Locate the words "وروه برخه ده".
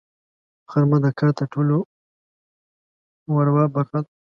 3.35-4.11